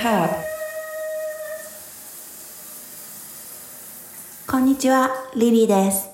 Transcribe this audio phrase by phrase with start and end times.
[0.00, 0.30] tab
[4.46, 6.08] こんにちは、リリーです。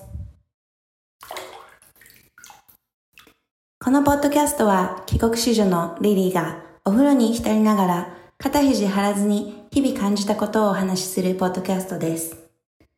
[3.79, 12.35] このポッドキャストは帰国子女のリリーがお風呂に浸りながら肩肘張らずに日々感じたことをお話しするポッドキャストです。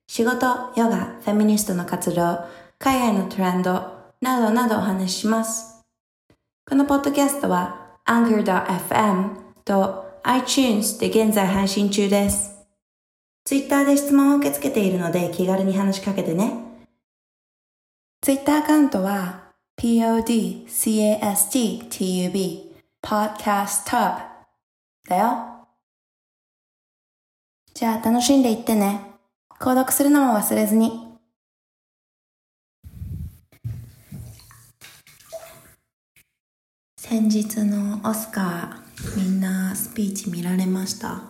[0.08, 2.40] 仕事、ヨガ、フェミニストの活動、
[2.80, 3.72] 海外のトレンド
[4.22, 5.86] などなどお話しします。
[6.68, 12.58] このポッドキャストは Anchor.fm と iTunes で現在配信中です。
[13.46, 16.54] ツイッターで質問を受け付けているので気軽に話しかけてね。
[18.22, 21.90] ツイッターアカウントは podcasttub
[23.02, 24.22] podcasttub
[25.08, 25.68] だよ。
[27.74, 29.06] じゃあ楽しんでいってね。
[29.60, 31.08] 購読するのも忘れずに。
[36.98, 41.22] 先日のオスカーみんなスピーチ見られました？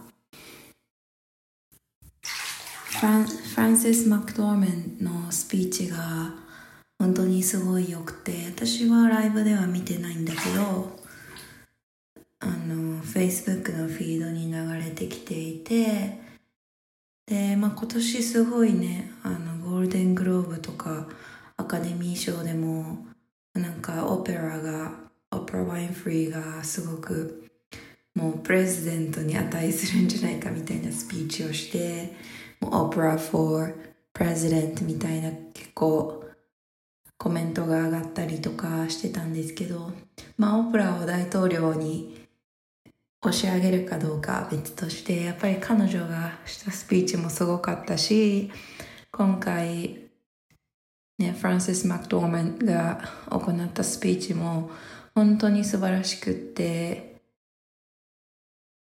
[2.24, 6.34] フランフランシス・マクドーメンのスピーチが
[6.98, 11.00] 本当にすごい良くて私はライブでは見てないんだけど
[12.40, 16.20] あの Facebook のフィードに流れてきていて
[17.28, 21.08] で、まあ、今年すごいねあのゴールデングローブとか
[21.56, 23.06] アカデミー賞でも
[23.54, 24.92] なんかオペラが
[25.32, 27.49] オプラ・ワインフリーがすごく
[28.20, 32.14] もうプレジデントに値するんじゃないかみたいなスピーチをして
[32.60, 33.74] もうオプラ for
[34.14, 36.26] president みたいな結構
[37.18, 39.92] コメントが上がったりとかしてたんですけど
[40.38, 42.28] まあオプラを大統領に
[43.22, 48.52] 押し上げるかどうかは別としてやっぱり彼女がしたスピーチもすごかったし
[49.12, 50.10] 今回
[51.18, 54.70] ねフランシス・マクドーメンが行ったスピーチも
[55.16, 57.19] 本当に素晴らしくって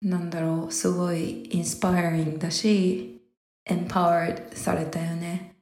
[0.05, 3.19] なんだろうすごいインスパイアリングだし
[3.65, 5.55] エンパワーされたよね。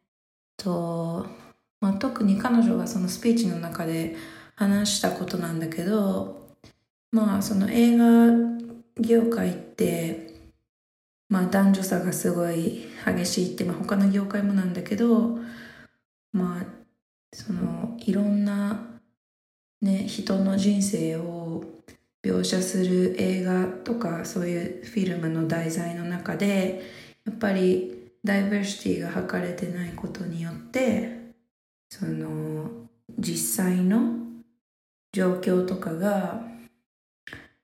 [0.58, 1.26] と、
[1.80, 4.18] まあ、特に彼女がそのスピーチの中で
[4.56, 6.56] 話したことなんだけど
[7.12, 8.06] まあその映画
[9.00, 10.36] 業界って
[11.30, 15.40] まあ男女差がすごい激しいって、まあ、他の業界もなんだけど
[16.34, 16.66] まあ
[17.32, 18.94] そのいろんな
[19.84, 21.43] ね、人の人生を
[22.24, 26.82] 描写する映画とかそういうフィルムの題材の中で
[27.26, 31.34] やっぱりダイバーシティが図れてないことによって
[31.90, 32.70] その
[33.20, 34.16] 実際の
[35.12, 36.42] 状況とかが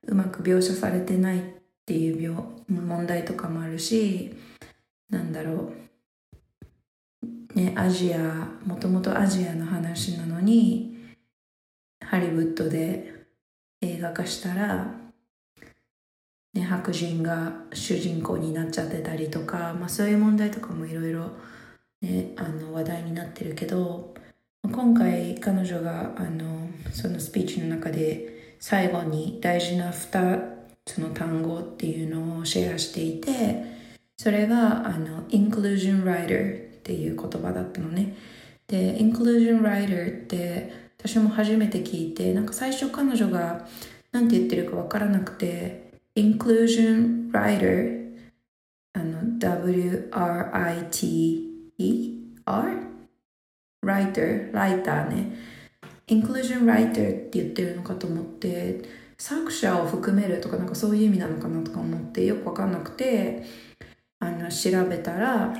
[0.06, 1.42] うまく描写されてないっ
[1.86, 4.36] ていう病問題とかもあるし
[5.08, 5.80] なんだろう。
[7.54, 11.16] ねアジアもともとアジアの話なのに
[12.00, 13.19] ハリウッドで
[13.82, 14.94] 映画化したら、
[16.54, 21.30] ね、白人が主人公になっちゃってたりとか、まあ、そういう問題とかもいろいろ
[22.72, 24.14] 話題になってるけど
[24.62, 30.42] 今回彼女があのそのスピーチの中で最後に大事な2
[30.84, 33.64] つの単語っていうのをシェアしていて
[34.16, 38.16] それがあのインクルージョン・ライターっていう言葉だったのね。
[38.66, 43.66] でインクルージョン・ライターって私も初めて聞いてなんか最初彼女が
[44.12, 48.10] 何て言ってるか分からなくて Inclusion Writer
[48.92, 50.10] あの W-R-I-T-E-R
[53.82, 55.34] Writer ライターね。
[56.08, 56.94] Inclusion Writer っ
[57.30, 58.82] て言ってるのかと思って
[59.16, 63.44] 作者を含めるとかなんかそういう意味なのかなとか思ってよく分かんなくて
[64.18, 65.54] あの調べたら、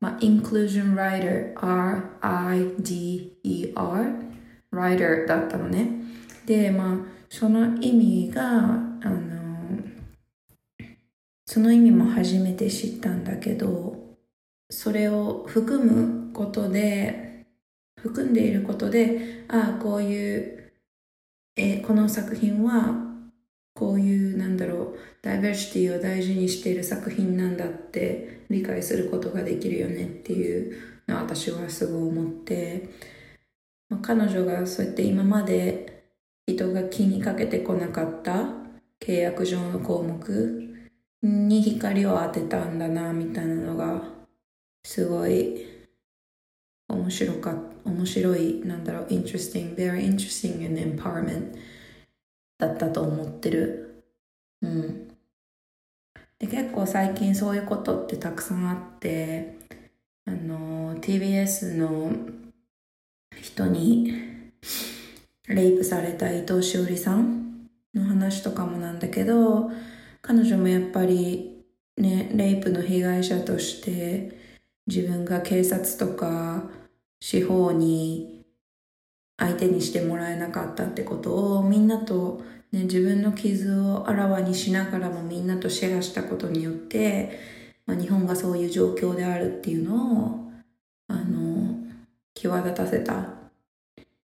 [0.00, 1.54] まあ、Inclusion Writer
[2.20, 2.92] R-I-D-E-R
[4.72, 5.88] writer だったのね。
[6.46, 6.96] で、まあ、
[7.28, 9.42] その意味が、あの、
[11.46, 14.16] その意味も初めて知ったんだけど、
[14.70, 17.46] それを含むことで、
[18.00, 20.72] 含んでいることで、ああ、こういう、
[21.56, 23.12] え、この作品は、
[23.74, 30.76] こういう、なんだろう、ダイバーシティを大事にしている作品なんだって理解することができるよねっていう
[31.06, 32.88] のは私はすごい思って、
[33.92, 36.06] まあ、彼女がそうやって今まで
[36.46, 38.46] 人が気にかけてこなかった
[38.98, 40.74] 契約上の項目
[41.22, 44.02] に光を当てたんだなみたいなのが
[44.82, 45.66] すごい
[46.88, 51.52] 面白かった面白いなんだろう interesting very interesting and empowerment
[52.58, 54.04] だったと思ってる。
[54.62, 55.08] うん。
[56.38, 59.58] で結構最近そういうことってたくさんあって
[60.26, 62.41] あの TBS の
[63.54, 64.12] 人に
[65.48, 69.70] レイプされた伊藤詩織さんの話とかもなんだけど
[70.20, 71.52] 彼女もやっぱり
[71.96, 74.32] ね、レイプの被害者として
[74.86, 76.64] 自分が警察とか
[77.20, 78.44] 司法に
[79.38, 87.38] 相手にしてもらえなかったってことをみんなと、ね、自分の傷をあらわにしながらもみんなとシェアしたことによって、
[87.86, 90.52] まあ、日本がそういう状況であるっていうのを
[91.08, 91.76] あの
[92.34, 93.41] 際立たせた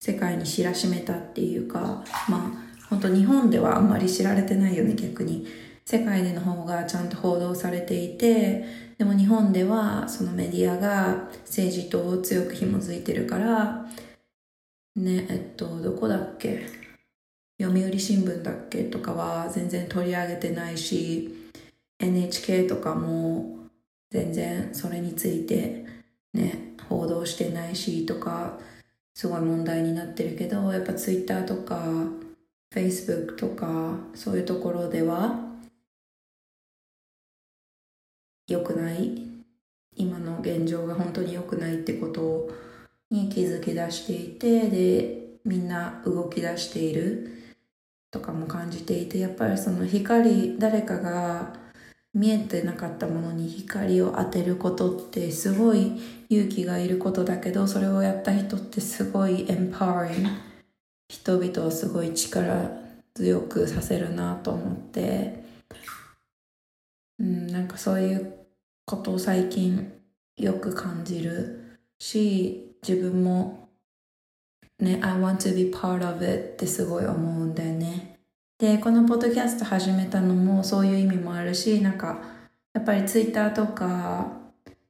[0.07, 5.45] 世界に知らしめたっていうかまあ本当日本ではあんまり知られてないよね逆に。
[5.85, 8.65] 世界での方がちゃんと報道されていて
[8.97, 13.85] でも日本ではそのメディアが政治と強く紐づいてるから
[14.97, 16.67] ねえっとどこだっけ？
[17.61, 21.51] 読売新聞だっけとかは全然取り上げてないし
[21.99, 23.69] NHK とかも
[24.11, 25.85] 全然それについて
[26.33, 28.59] ね報道してないしとか
[29.17, 31.81] すごい問題になってるけどやっぱ Twitter とか
[32.71, 35.39] Facebook とかそういうところでは
[38.47, 39.27] 良くない？
[39.95, 42.51] 今の現状が本当に良くないってこと
[43.09, 47.55] に気づき出していてでみんな動き出している
[48.11, 51.53] とかも感じていてやっぱりその光誰かが
[52.17, 60.29] 見えてなかったものに光を当てることってすごい勇気がいることだけどそれをやった人ってすごいエンパワリング
[61.09, 62.71] 人々をすごい力
[63.13, 65.45] 強くさせるなと思って。
[67.19, 68.33] うんなんかそういう
[68.85, 69.91] ことを最近
[70.37, 73.69] よく感じるし自分も
[74.79, 78.16] ね I want to be part of it ってすごい思うんだよね。
[78.59, 82.19] で、このポッドキャスト始めたのもそういう意味もあるし、なんか、
[82.73, 84.31] やっぱりツイッターとか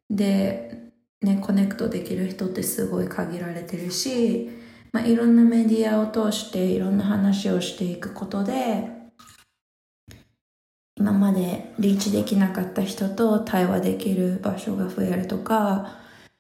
[0.10, 0.92] で、
[1.22, 4.50] ね、コネクトできる人ってすごい限られてるし、
[4.94, 8.90] まあ、いろんなメディアを通していろんな話をしていくことで、
[10.96, 15.98] 今までリーチできなかった人と対話できる場所が増えるとか、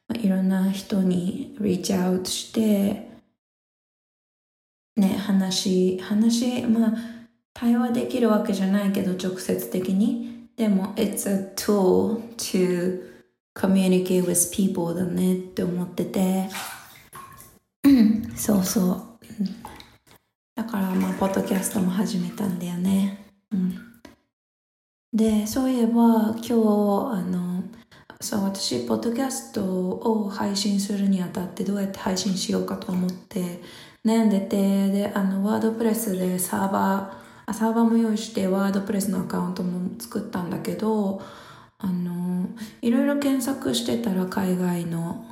[0.08, 3.10] まあ、いろんな人にリーチアウトして、
[4.96, 7.17] ね、話、話、まあ、
[7.59, 10.48] 対話できるわけじゃないけど直接的に。
[10.56, 13.01] でも it's a tool to
[13.56, 16.50] communicate with people だねって思ってて。
[18.36, 19.07] そうそう。
[20.56, 23.75] だからまあポッドキャストも始めたんだよね、うん、
[25.13, 26.56] でそういえば今日あ
[27.21, 27.63] の
[28.19, 33.62] そう私ポッドキャストを配信するにあたってどうやって配信しようかと思って
[34.04, 41.22] 悩んでてであのワードプレスでサーバーサーバーも用意してワードプレスのアカウントも作ったんだけど
[41.78, 42.50] あの
[42.82, 45.26] いろいろ検索してたら海外の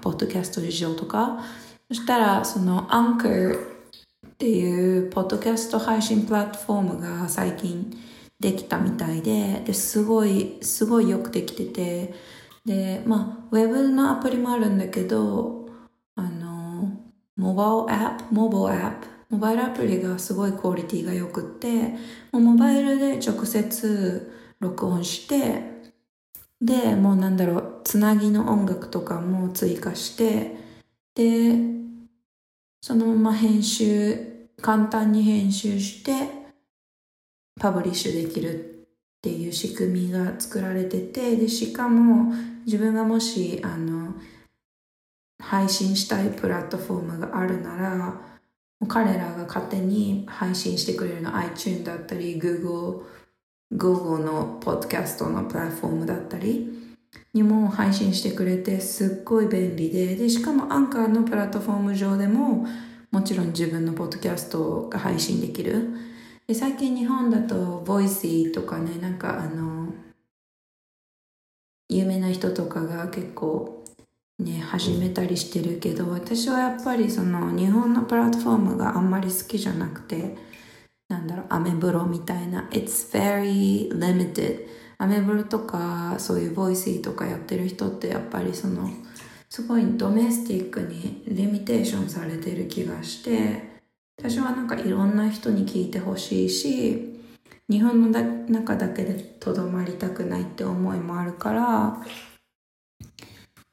[0.00, 1.44] ポッドキャスト事情とか
[1.88, 3.54] そしたらそのアンカー
[4.26, 7.96] っていうポッドキャスト配信プラットフォームが最近
[8.40, 12.14] できたみたいでですごいすごいよくできてて
[12.64, 15.68] でまあウェブのアプリもあるんだけど
[16.16, 16.90] あの
[17.36, 21.96] モバイルアップモバイルアップモバイルアプリがすごいクオリティが良くって、
[22.32, 25.62] もうモバイルで直接録音して、
[26.60, 30.54] で、もうなんだろう、つなぎの音楽とかも追加して、
[31.14, 31.56] で、
[32.82, 36.28] そのまま編集、簡単に編集して、
[37.58, 42.34] パブリッシュできるっていう仕組みが作られてて、で、しかも
[42.66, 44.12] 自分がもし、あの、
[45.40, 48.31] 配信したいプラットフォームがあるなら、
[48.86, 53.02] 彼らが勝手に配信してくれるの iTunes だったり Google,
[53.72, 56.68] Google のポッドキャストのプラットフォームだったり
[57.34, 62.66] にも配信してくれてすっごい便利ででしかもアンカーのプラットフォーム上でも
[63.10, 65.90] もちろん自分のポッドキャストが配信できる。
[66.46, 69.92] で最近日本だと Voicy とかねなんかあの
[71.88, 73.81] 有名な人とかが結構
[74.38, 80.36] ね、始めたりしてるけど、私はやっぱりその日本のプラットフォームがあんまり好きじゃなくて、
[81.08, 82.68] なんだろう、アメブロみたいな。
[82.70, 84.66] It's very limited.
[84.98, 88.90] アメブロとか、そういうボイスイとかやってる人ってやっぱりその、
[89.48, 93.82] すごいドメスティックにリミテーションされてる気がして、
[94.18, 97.20] 私はなんかいろんな人に聞いてほしいし、
[97.68, 102.02] 日本の中だけでとどまりたくないって思いもあるから、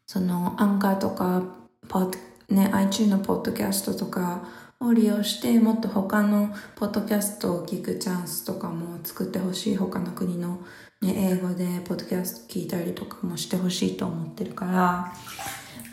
[0.09, 1.43] そのアンカーとか
[1.87, 2.17] ポッ、
[2.49, 4.41] ね、iTunes のポッドキャストとか
[4.79, 10.61] を利用してもっと他のポッドキャストを聞くチャンスとかも作ってほしい他の国の、
[11.03, 15.13] ね、英語でポッドキャスト聞いたりとかもしてほしいと思ってるから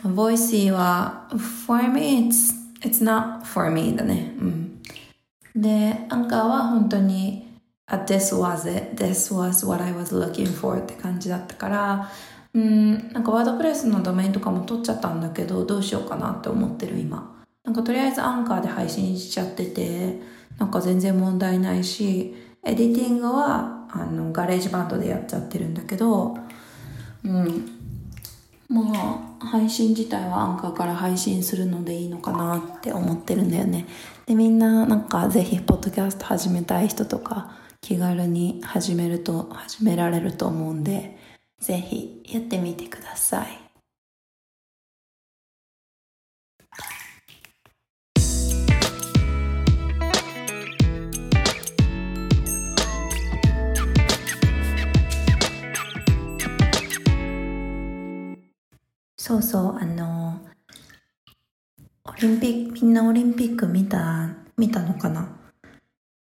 [0.09, 1.29] Voicy は
[1.67, 4.33] for me it's, it's not for me だね。
[4.39, 4.81] うん。
[5.55, 7.45] でアンカーは本当に
[7.87, 12.09] This was it, this was what I was looking for って感じだったから
[12.53, 17.35] うんなんか WordPress のドメインとかも取っちゃったんだけどどうしようかなって思ってる今。
[17.63, 20.21] なんかとりあえずアンカーで配信しちゃってて
[20.57, 22.33] なんか全然問題ないし
[22.63, 26.37] editing はあの GarageBand でやっちゃってるんだけど
[27.23, 27.77] うん。
[28.69, 28.81] ま
[29.39, 33.85] あ配信自体はアンカーから配信するのでいいのかなって思ってるんだよね。
[34.25, 41.17] でみんななんかぜひポッドキャスト始めたい人とか気軽に始めると始められると思うんで
[41.59, 43.59] ぜひやってみてください。
[59.17, 60.39] そうそうあの
[62.05, 65.37] オリンピックみんなオリンピック見た見たのかな？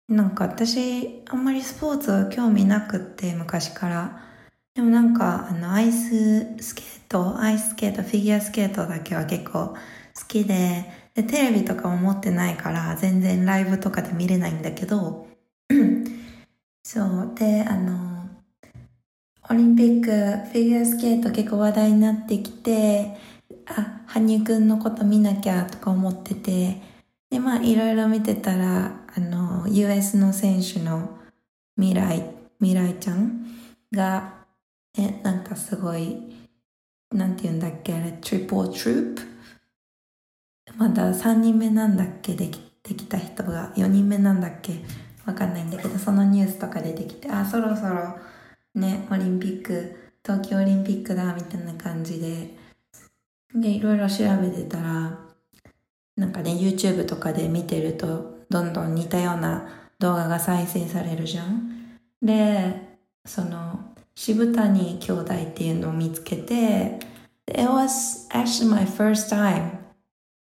[0.09, 4.28] なんか私あんまりスポーツ興味なくって昔から。
[4.79, 9.77] でもなんかあのアイススケートアイススケートフィギュアスケートだけは結構好
[10.29, 10.85] きで
[11.17, 15.27] でテレビとかも持ってないから全然ライブとかで見れないんだけど
[16.85, 18.29] そうであの
[19.51, 20.11] オリンピック
[20.53, 23.17] フィギュアスケート結構話題になってきて
[23.67, 26.81] あ羽生くんのこと見なきゃとか思ってて
[27.31, 31.19] でまあいろいろ見てたらあの US の選手の
[31.77, 32.31] 未来
[32.61, 33.45] 未来ちゃん
[33.91, 34.38] が
[34.97, 36.35] えなんかすごい
[37.13, 39.23] なんて言うんだっけあれトリプルトゥープ
[40.77, 42.35] まだ3人目なんだっけ？
[42.35, 44.81] できできた人が4人目なんだっけ？
[45.27, 48.17] わかんないんだけどそのニュースとか出てきてあそろそろ
[48.75, 52.55] ねオリンピック東京オリンピックだみたいな感じで
[53.55, 55.19] でいろいろ調べてたら
[56.17, 59.69] なんかね YouTube とかで見てるとどんどん似たような
[59.99, 61.99] 動画が再生されるじゃん？
[62.23, 63.88] でその
[64.21, 66.99] 渋谷兄弟っていうのを見つけて
[67.47, 69.79] It was actually my first time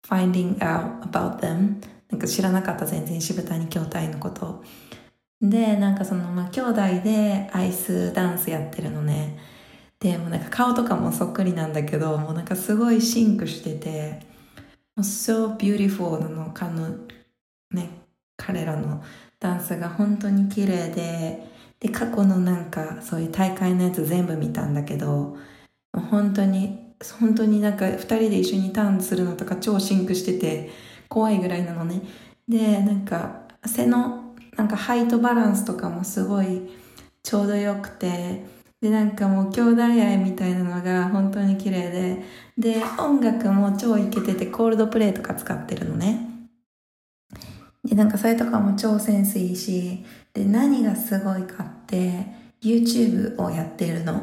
[0.06, 1.80] finding out about them.
[2.10, 4.62] なんか知らなかった全然渋谷兄弟のこと
[5.40, 9.38] でなんかそのまあ兄弟でアイスダンスやってるのね。
[10.00, 14.20] でもなんか顔とかもそっくりなんだけどもうなんかすごいシンクしてて
[14.96, 16.90] もう so beautiful なのかの
[17.70, 17.88] ね
[18.36, 19.02] 彼らの
[19.40, 21.51] ダンスが本当に綺麗で
[21.82, 25.36] で過去のなんかそういう大会のやつ全部見たんだけど
[25.92, 30.70] 本当に本当になんか2人で一緒にターンするのとか超シンクしてて
[31.08, 32.00] 怖いぐらいなのね。
[32.48, 36.70] でなんか背のなんかハイトバランスとかもすごい
[37.24, 38.44] ちょうどよくて
[38.80, 42.22] でなんかもう兄弟愛みたいなのが本当に綺麗で
[42.56, 46.31] で音楽も超イケててコールドプレイとか使ってるのね。
[47.84, 52.26] でなんかそれとかも超センスいいしで何がすごいかって
[52.62, 54.22] YouTube をやってるの。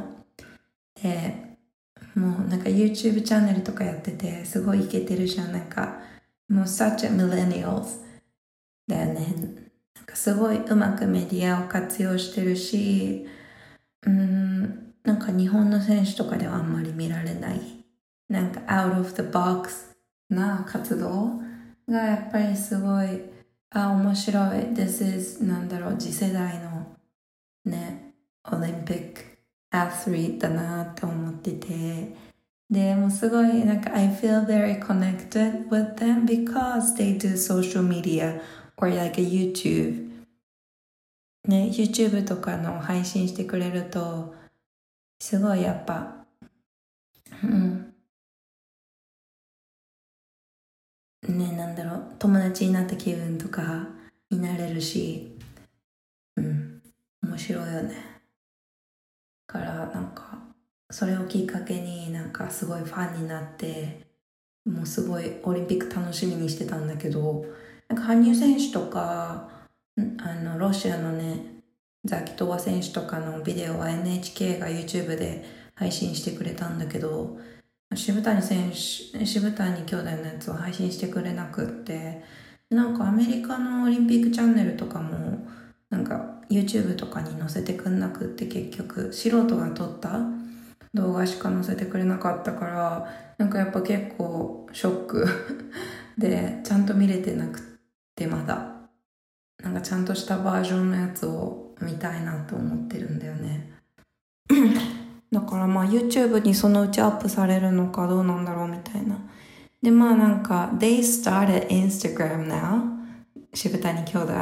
[1.02, 1.58] で
[2.16, 5.52] もうなんか YouTube チャンネルとかやっててすごいイケてるじゃん。
[5.52, 6.00] なんか
[6.48, 8.00] もう such a millennials
[8.88, 9.36] だよね。
[9.96, 13.28] なんかすごいうまくメディアを活用してるし
[14.06, 17.62] うんなんか日本の選手とかではあんまり見られない。
[18.30, 19.96] なんか out of the box
[20.30, 21.42] な活動
[21.90, 23.39] がやっぱりすごい
[23.72, 26.96] あ面白い This is なんだろう次世代の
[27.66, 28.14] ね
[28.52, 29.22] オリンピック
[29.72, 32.16] アスリートだなって思ってて
[32.70, 38.42] でもすごいなんか I feel very connected with them because they do social media
[38.78, 40.10] or like a YouTube
[41.46, 44.34] ね YouTube とかの配信してくれると
[45.20, 46.26] すごいやっぱ
[47.44, 47.89] うん
[51.32, 52.04] ねなんだろう。
[52.20, 53.88] 友達になった気分とか
[54.30, 55.38] になれるし
[56.36, 56.82] うん。
[57.24, 58.10] 面白いよね。
[59.50, 60.38] からなんか
[60.92, 64.08] それをきっかけになんかすごいファンになって
[64.66, 67.46] もうすごいオリンピック楽しみにしてたんだけど
[67.88, 69.50] なんか羽生選手とか
[70.20, 71.64] あのロシアのね
[72.06, 75.44] ザキトワ選手とかのビデオは NHK が YouTube で
[75.76, 77.38] 配信してくれたんだけど
[77.96, 82.24] 渋谷選手渋谷兄弟のやつを配信してくれなくって
[82.70, 85.48] なんかアメリカのオリンピックチャンネルとかも
[85.90, 90.20] なんか YouTube とかに載せてくんなくって結局素人が撮った
[90.94, 95.28] 動画しか載せてくれなかったからなんかやっぱ結構ショック。
[96.18, 97.62] でちゃんと見れてなくっ
[98.16, 98.76] てまだ。
[99.64, 103.72] なんかちゃんとしたバージョンのやつを見たいなと思ってるんだよね。
[105.32, 109.18] だからまあ YouTube にそのうちアップされるのかどうなんだろうみたいな。
[109.82, 113.00] でまあなんか They started Instagram now.
[113.54, 114.34] 渋谷兄弟。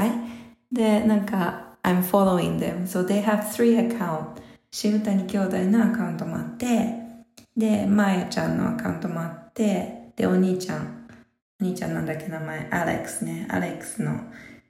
[0.71, 2.85] でなんか I'm following them.
[2.85, 4.41] So they have three accounts.
[4.71, 6.93] 渋谷兄弟のアカウントもあって、
[7.55, 11.07] で、まやちゃんのアカウントもあって、で、お兄ちゃん、
[11.61, 14.11] お兄ちゃんなんだっけ名前、アレックスね、アレックスの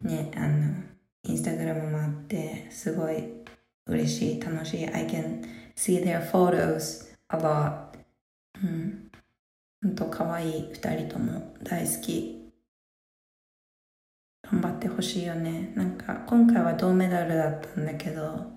[0.02, 0.76] ね、あの、
[1.24, 3.24] インスタグラムもあって、すごい
[3.88, 4.88] 嬉しい、楽しい。
[4.88, 5.44] I can
[5.78, 7.98] see their photos a lot.
[8.62, 9.12] うん。
[9.82, 12.52] ほんと可愛い二人とも大好き。
[14.52, 15.72] 頑張ってほしいよね。
[15.76, 18.48] なんか今回は銅メダルだったんだけど、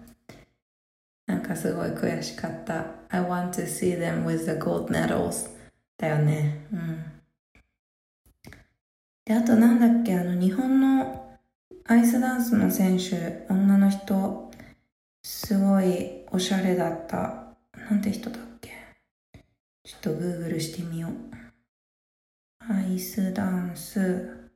[1.27, 2.87] なんかすごい悔しかった。
[3.11, 5.51] I want to see them with the gold medals
[5.99, 6.67] だよね。
[6.73, 7.05] うん。
[9.25, 11.39] で、あとなんだっけ、あの日本の
[11.87, 14.50] アイスダンスの選手、女の人、
[15.23, 17.57] すごいおしゃれだった。
[17.91, 18.71] なんて人だっけ？
[19.85, 21.13] ちょっとグーグルしてみよう。
[22.73, 24.51] アイスダンス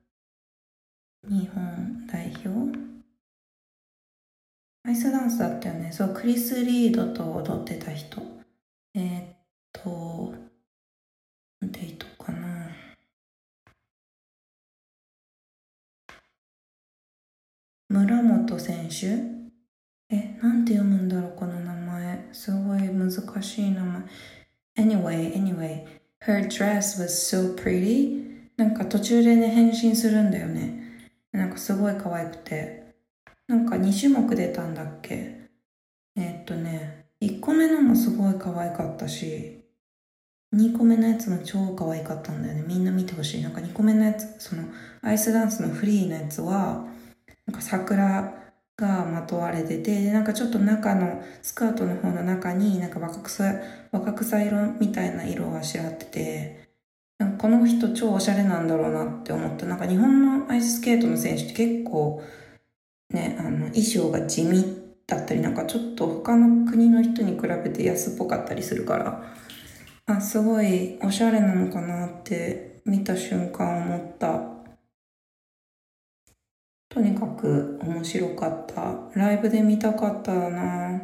[1.29, 2.79] 日本代表？
[4.85, 5.91] アイスダンスだったよね。
[5.93, 8.23] そう、クリス・リードと踊ってた人。
[8.95, 9.27] えー、っ
[9.73, 10.35] と、
[11.61, 12.69] なんて人かな。
[17.89, 19.44] 村本選手？
[20.15, 22.29] え、なんて読むんだろう、この名前。
[22.33, 23.11] すごい難
[23.43, 24.03] しい名前。
[24.77, 25.85] Anyway, anyway,
[26.21, 28.25] her dress was so pretty.
[28.57, 31.11] なんか途中でね、変身するんだよね。
[31.33, 32.85] なんかすごい可愛くて。
[33.49, 35.51] なんか2種目出たんだっけ
[36.17, 39.65] え、っとね、1個目のもすごい可愛かったし、
[40.55, 42.65] 2個目のやつも超可愛かったんだよね。
[42.67, 43.43] みんな見てほしい。
[43.43, 44.63] なんか2個目のやつ、その
[45.03, 46.87] アイスダンスのフリーのやつは、
[47.47, 48.44] なんか桜
[48.77, 53.45] がまとわれてて、で、なんかちょっと中の、スカートの方の中になんか若草、
[53.93, 56.69] 若草色みたいな色をあしらってて、
[57.19, 59.67] なんかこの人超おしゃれなんだろうなって思った。
[59.67, 62.23] なんか日本のアイススケートの選手って結構、
[63.11, 69.35] ね、あの、衣装が地味だったり、なんかちょっと他の国の人に比べて安っぽかったりするから、
[70.07, 74.64] あ、すごいおしゃれなのかなって見た瞬間思った。
[76.95, 79.11] とにかく面白かった。
[79.19, 81.01] ライブで見たかったな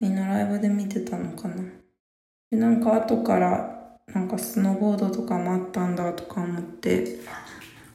[0.00, 1.56] みんなライブで見てたのかな
[2.50, 7.18] で、なんか後から、なんかスノーボードとかもあったんだとか思って、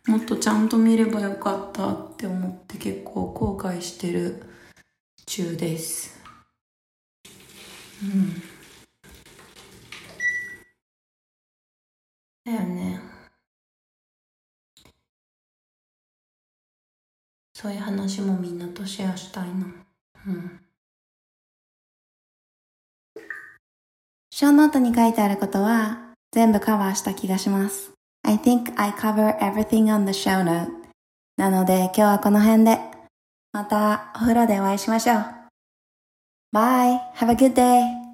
[0.05, 4.43] もっとちゃんと見ればよかったって思って結構後悔してる
[5.25, 6.15] 中です。
[8.03, 8.43] うん。
[12.45, 12.94] だよね。
[17.65, 19.65] そういう話もみんなとシェアしたいな。
[20.27, 20.59] うん。
[24.29, 27.91] ショーノートに書いてあることは全部カバーした気がします。
[28.21, 30.67] I think I cover everything on the show note.
[31.37, 32.77] なので今日はこの辺で。
[33.51, 35.17] またお風呂でお会いしましょう。
[36.53, 36.99] Bye!
[37.15, 38.04] Have a good day!